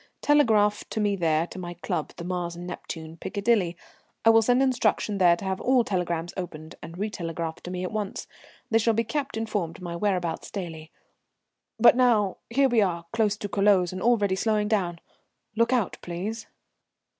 Telegraph 0.23 0.83
to 0.89 0.99
me 0.99 1.15
there 1.15 1.45
to 1.45 1.59
my 1.59 1.75
club, 1.75 2.11
the 2.15 2.23
Mars 2.23 2.55
and 2.55 2.65
Neptune, 2.65 3.17
Piccadilly. 3.17 3.77
I 4.25 4.31
will 4.31 4.41
send 4.41 4.63
instructions 4.63 5.19
there 5.19 5.35
to 5.35 5.45
have 5.45 5.61
all 5.61 5.83
telegrams 5.83 6.33
opened 6.35 6.73
and 6.81 6.97
retelegraphed 6.97 7.61
to 7.65 7.69
me 7.69 7.83
at 7.83 7.91
once. 7.91 8.25
They 8.71 8.79
shall 8.79 8.95
be 8.95 9.03
kept 9.03 9.37
informed 9.37 9.77
of 9.77 9.83
my 9.83 9.95
whereabouts 9.95 10.49
daily. 10.49 10.91
But 11.79 11.95
now, 11.95 12.37
here 12.49 12.67
we 12.67 12.81
are, 12.81 13.05
close 13.13 13.37
to 13.37 13.47
Culoz 13.47 13.93
and 13.93 14.01
already 14.01 14.35
slowing 14.35 14.67
down. 14.67 14.97
Look 15.55 15.71
out, 15.71 15.99
please." 16.01 16.47